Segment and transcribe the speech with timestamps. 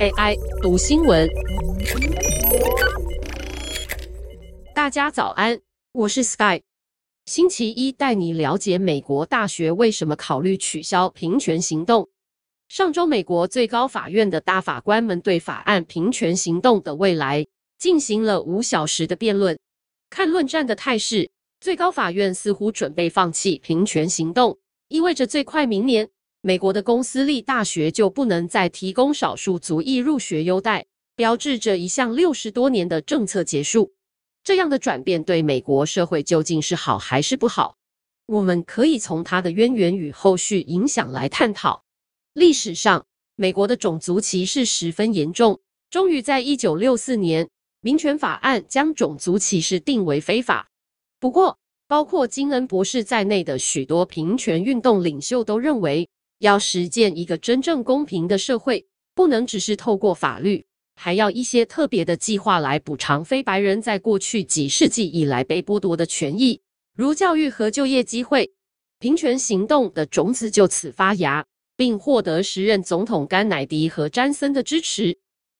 [0.00, 1.28] AI 读新闻，
[4.74, 5.60] 大家早安，
[5.92, 6.62] 我是 Sky。
[7.26, 12.08] 星期一带你了解美国大学为什么考虑取消平权行动。
[12.68, 17.46] 上周，美国最高法院的大法官们对法案平权行动的未来
[17.78, 19.58] 进行了五小时的辩论。
[20.10, 21.30] 看论战的态势，
[21.60, 24.58] 最高法院似乎准备放弃平权行动，
[24.88, 26.08] 意味着最快明年，
[26.44, 33.92] 美国的公私立大学就不能再提供少数族裔入学优待，标志着一项六十多年的政策结束。
[34.42, 37.76] 这样的转变对美国社会究竟是好还是不好？
[38.26, 41.84] 我们可以从它的渊源与后续影响来探讨。
[42.32, 47.48] 历史上，美国的种族歧视十分严重，终于在一九六四年，
[47.82, 50.68] 民权法案将种族歧视定为非法。
[51.20, 56.08] 不过，包括金恩博士在内的许多平权运动领袖都认为，
[56.42, 66.60] 要实践一个真正公平的社会，不能只是透过法律，还要一些特别的计划来补偿非白人在过去几世纪以来被剥夺的权益，
[66.96, 68.52] 如教育和就业机会。
[68.98, 75.16] 平权行动的种子就此发芽，并获得时任总统甘乃迪和詹森的支持。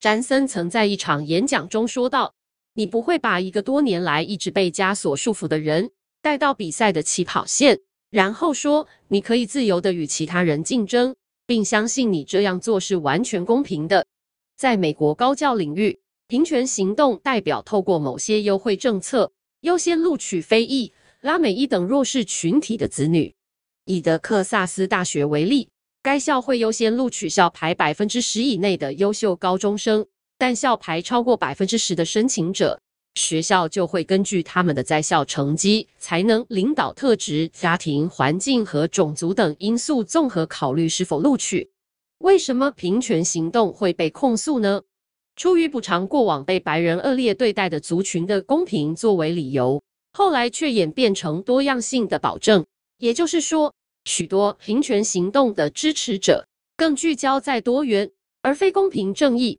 [0.00, 2.34] 詹森曾在一场演讲中说道
[2.74, 7.78] ：“你不会把一个多年来一直被枷锁束缚的人带到比赛的起跑线。”
[8.14, 11.16] 然后说，你可以自由地与其他人竞争，
[11.48, 14.06] 并相信你这样做是完全公平的。
[14.56, 15.98] 在美国高教领域，
[16.28, 20.92] 平权行动代表透过某些优惠政策，优先录取非裔、
[21.22, 23.34] 拉美裔等弱势群体的子女。
[23.84, 25.68] 以德克萨斯大学为例，
[26.00, 30.06] 该校会优先录取校排百分之十以内的优秀高中生，
[30.38, 32.80] 但校排超过百分之十的申请者，
[33.14, 41.70] 学校就会根据他们的在校成绩、才能、领导特质、家庭环境和种族等因素综合考虑是否录取。
[42.18, 44.82] 为什么平权行动会被控诉呢？
[45.36, 52.64] 出于补偿过往被白人恶劣对待的族群的公平作为理由，后来却演变成多样性的保证。
[52.98, 53.74] 也就是说，
[54.04, 58.10] 许多平权行动的支持者更聚焦在多元
[58.42, 59.58] 而非公平正义。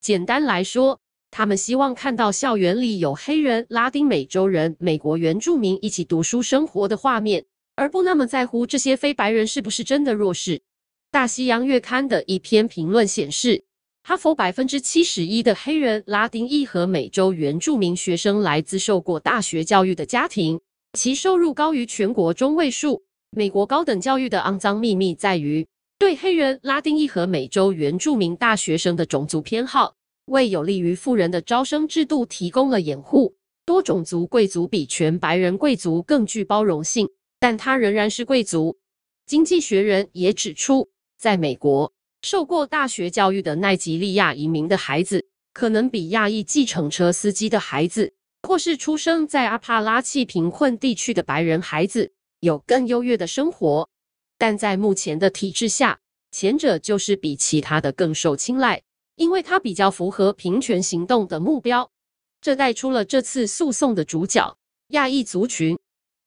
[0.00, 1.00] 简单来说，
[1.36, 10.62] 他们希望看到校园里有黑人、拉丁美洲人、美国原住民一起读书生活的画面，而不那么在乎这些非白人是不是真的弱势。
[11.10, 13.64] 大西洋月刊的一篇评论显示，
[14.04, 20.60] 哈佛百分之七十一的黑人、拉丁裔和美洲原住民学生来自受过大学教育的家庭，
[20.92, 23.02] 其收入高于全国中位数。
[23.30, 25.66] 美国高等教育的肮脏秘密在于
[25.98, 29.96] 对黑人、拉丁裔和美洲原住民大学生的种族偏好。
[30.26, 33.36] 为有利于富人的招生制度提供了掩护。
[33.66, 37.08] 多种族贵族比全白人贵族更具包容性，
[37.40, 38.78] 但他仍然是贵族。
[39.26, 41.90] 经济学人也指出，在美国，
[42.20, 53.88] 受过大学教育的奈及利亚移民的孩子，可能比亚裔计程车司机的孩子，或是出生在阿帕拉契贫困地区的白人孩子，有更优越的生活。
[54.36, 58.82] 但在目前的体制下，前者就是比其他的更受青睐。
[59.16, 61.90] 因为它比较符合平权行动的目标，
[62.40, 64.56] 这带出了这次诉讼的主角——
[64.90, 65.78] 亚裔族群。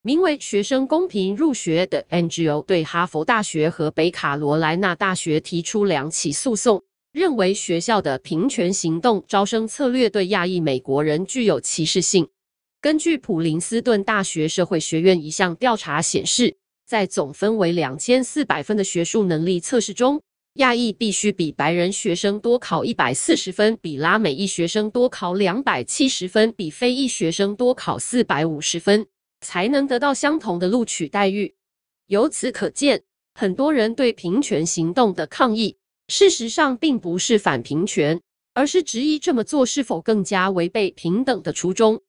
[0.03, 6.81] 名为“学生公平入学”的 NGO 对哈佛大学和北卡罗来纳大学提出两起诉讼，
[7.12, 12.30] 认为学校的平权行动招生策略对亚裔美国人具有歧视性。
[12.80, 16.56] 根据普林斯顿大学社会学院一项调查显示，
[16.86, 20.22] 在总分为两千四百分的学术能力测试中，
[20.57, 29.06] 亚裔必须比白人学生多考一百四十分，比拉美裔学生多考两百七十分，比非裔学生多考四百五十分，
[29.41, 31.53] 才能得到相同的录取待遇。
[32.07, 33.03] 由此可见，
[33.35, 38.19] 很多人对平权行动的抗议，事实上并不是反平权，
[38.56, 42.01] 而是质疑这么做是否更加违背平等的初衷。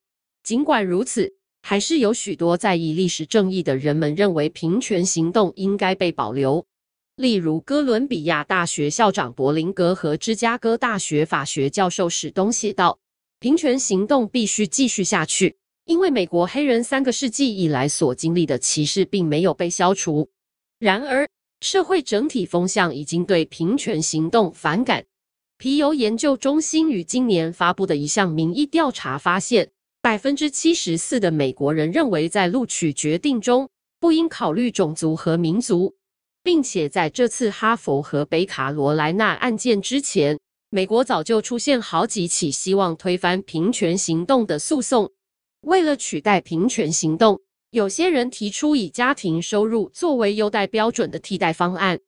[0.43, 6.65] 尽管如此，还是有许多在意历史正义的人们认为平权行动应该被保留。
[7.19, 13.01] 例如，哥伦比亚大学校长柏林格和芝加哥大学法学教授史东写道
[13.41, 15.57] ：“平权行动必须继续下去，
[15.87, 20.31] 因为美国黑人三个世纪以来所经历的歧视并没有被消除。
[20.79, 21.29] 然而，
[21.61, 25.05] 社会整体风向已经对平权行动反感。
[25.57, 29.69] 皮尤研究中心于今年发布的一项民意调查发现，
[30.01, 35.97] 百分之七十四的美国人认为，在录取决定中不应考虑种族和民族。”
[36.49, 40.41] 并且在这次哈佛和北卡罗来纳案件之前，
[40.71, 45.13] 美国早就出现好几起希望推翻平权行动的诉讼。
[45.61, 47.39] 为了取代平权行动，
[47.71, 52.01] 有些人提出以家庭收入作为优待标准的替代方案。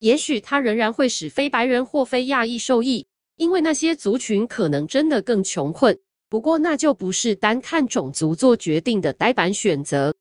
[0.00, 3.06] 也许它仍然会使非白人或非亚裔受益，
[3.38, 5.98] 因为那些族群可能真的更穷困。
[6.28, 10.14] 不过，那就不是单看种族做决定的呆板选择。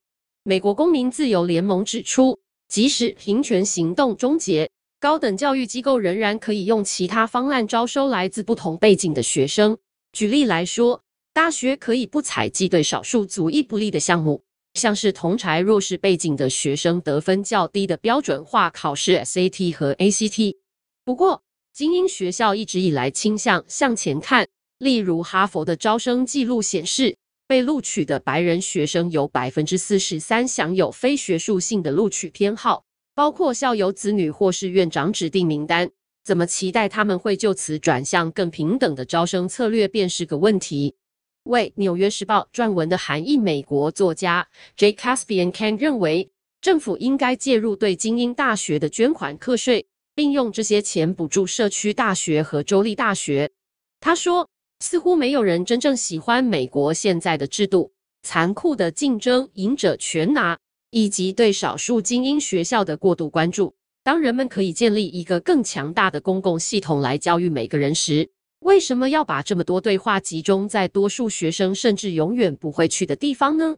[0.43, 4.69] 美国公民自由联盟指出，即使平权行动终结，
[4.99, 9.77] 高等教育机构仍然可以用其他方案招收来自不同背景的学生。
[10.11, 11.03] 举例来说，
[11.33, 20.55] 大学可以不采计对少数族裔不利的项目，像是同侪弱势背景的学生得分较低的标准化考试 SAT 和 ACT。
[21.03, 24.47] 不过，精英学校一直以来倾向向前看。
[24.77, 27.15] 例如，哈佛的招生记录显示，
[27.47, 35.91] 被录取的白人学生有百分之四十三享有非学术性的录取偏好，包括校友子女或是院长指定名单。
[36.23, 40.95] 怎么期待他们会就此转向更平等的招生策略，便是个问题。
[41.43, 44.93] 为《纽约时报》撰文的韩裔美国作家 J.
[44.93, 46.31] Caspian kan 认为，
[46.61, 53.51] 政府应该介入对精英大学的捐款课税，并用这些钱补助社区大学和州立大学。
[53.99, 54.49] 他说。
[54.79, 57.93] 似乎没有人真正喜欢美国现在的制度，
[58.23, 60.57] 残酷的竞争、赢者全拿，
[60.91, 63.75] 以及对少数精英学校的过度关注。
[64.03, 68.29] 当人们可以建立一个更强大的公共系统来教育每个人时，
[68.59, 73.77] 为什么要把这么多对话集中在多数学生甚至永远不会去的地方呢？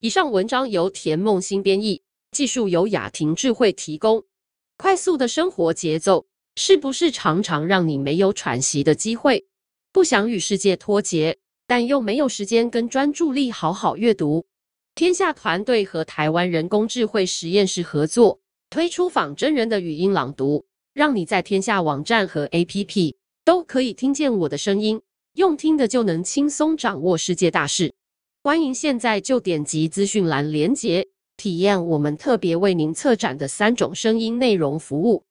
[0.00, 4.24] 以上文章由田梦新编译，技术由雅婷智慧提供。
[4.76, 6.26] 快速的生活节奏
[6.56, 9.46] 是不是常常让你没有喘息的机会？
[9.94, 11.38] 不想与世界脱节，
[11.68, 14.44] 但又没有时间跟专注力好好阅读。
[14.96, 23.14] 天下团队和台湾人工智慧实验室合作，推出仿真人的语音朗读，让你在天下网站和 APP
[23.44, 25.00] 都可以听见我的声音，
[25.34, 27.94] 用听的就能轻松掌握世界大事。
[28.42, 31.06] 欢迎现在就点击资讯栏连结，
[31.36, 35.22] 体验我们特别为您策展的三种声音内容服务。